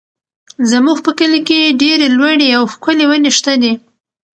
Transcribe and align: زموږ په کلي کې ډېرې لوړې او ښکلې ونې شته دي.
زموږ 0.71 0.97
په 1.05 1.11
کلي 1.19 1.39
کې 1.47 1.75
ډېرې 1.81 2.07
لوړې 2.17 2.47
او 2.57 2.63
ښکلې 2.73 3.05
ونې 3.09 3.31
شته 3.37 3.53
دي. 3.61 3.73